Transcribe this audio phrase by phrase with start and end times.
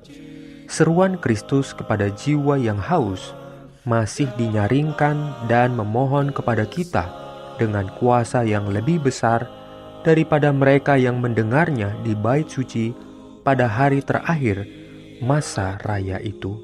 [0.67, 3.37] Seruan Kristus kepada jiwa yang haus
[3.87, 5.15] masih dinyaringkan
[5.47, 7.26] dan memohon kepada kita
[7.57, 9.49] dengan kuasa yang lebih besar
[10.07, 12.95] daripada mereka yang mendengarnya di bait suci
[13.43, 14.63] pada hari terakhir
[15.21, 16.55] masa raya itu.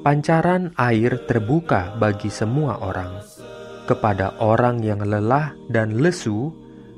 [0.00, 3.20] Pancaran air terbuka bagi semua orang.
[3.84, 6.54] Kepada orang yang lelah dan lesu,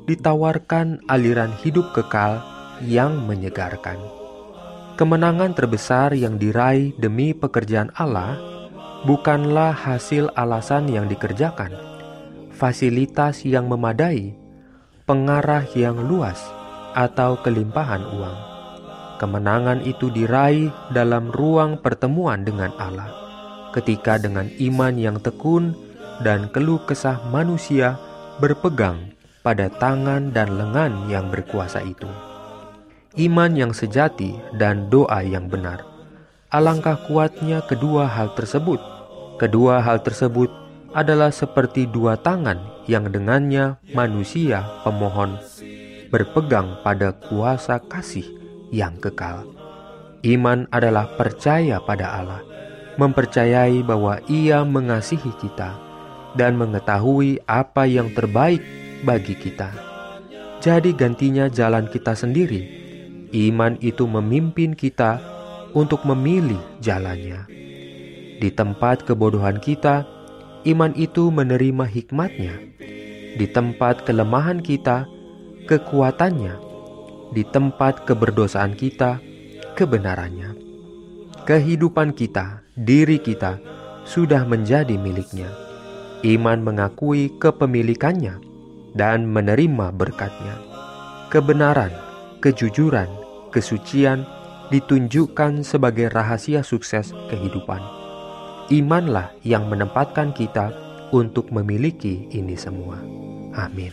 [0.07, 2.43] ditawarkan aliran hidup kekal
[2.85, 3.99] yang menyegarkan.
[4.95, 8.39] Kemenangan terbesar yang diraih demi pekerjaan Allah
[9.03, 11.75] bukanlah hasil alasan yang dikerjakan,
[12.55, 14.37] fasilitas yang memadai,
[15.09, 16.39] pengarah yang luas,
[16.93, 18.39] atau kelimpahan uang.
[19.17, 23.11] Kemenangan itu diraih dalam ruang pertemuan dengan Allah,
[23.73, 25.73] ketika dengan iman yang tekun
[26.21, 27.97] dan keluh kesah manusia
[28.39, 32.09] berpegang pada tangan dan lengan yang berkuasa itu.
[33.19, 35.85] Iman yang sejati dan doa yang benar.
[36.49, 38.81] Alangkah kuatnya kedua hal tersebut.
[39.37, 40.62] Kedua hal tersebut
[40.93, 45.41] adalah seperti dua tangan yang dengannya manusia pemohon
[46.13, 48.29] berpegang pada kuasa kasih
[48.69, 49.49] yang kekal.
[50.21, 52.45] Iman adalah percaya pada Allah,
[53.01, 55.73] mempercayai bahwa Ia mengasihi kita
[56.37, 58.61] dan mengetahui apa yang terbaik
[59.03, 59.73] bagi kita.
[60.63, 62.85] Jadi gantinya jalan kita sendiri.
[63.33, 65.19] Iman itu memimpin kita
[65.73, 67.49] untuk memilih jalannya.
[68.39, 70.05] Di tempat kebodohan kita,
[70.63, 72.55] iman itu menerima hikmatnya.
[73.35, 75.11] Di tempat kelemahan kita,
[75.67, 76.55] kekuatannya.
[77.33, 79.19] Di tempat keberdosaan kita,
[79.75, 80.55] kebenarannya.
[81.43, 83.59] Kehidupan kita, diri kita,
[84.07, 85.51] sudah menjadi miliknya.
[86.23, 88.39] Iman mengakui kepemilikannya
[88.95, 90.55] dan menerima berkatnya.
[91.33, 91.91] Kebenaran,
[92.39, 93.09] kejujuran,
[93.51, 94.23] kesucian
[94.71, 98.02] ditunjukkan sebagai rahasia sukses kehidupan
[98.73, 100.73] Imanlah yang menempatkan kita
[101.13, 102.97] untuk memiliki ini semua.
[103.53, 103.93] Amin.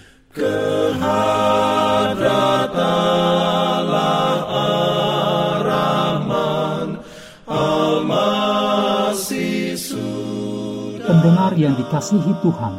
[11.03, 12.75] Pendengar yang dikasihi Tuhan,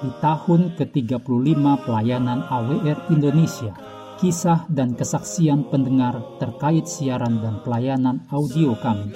[0.00, 3.76] di tahun ke-35 pelayanan AWR Indonesia,
[4.16, 9.12] kisah dan kesaksian pendengar terkait siaran dan pelayanan audio kami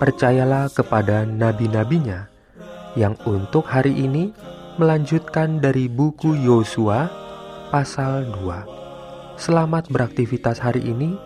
[0.00, 2.32] Percayalah kepada nabi-nabinya
[2.96, 4.32] yang untuk hari ini
[4.80, 7.12] melanjutkan dari buku Yosua
[7.68, 9.36] pasal 2.
[9.36, 11.25] Selamat beraktivitas hari ini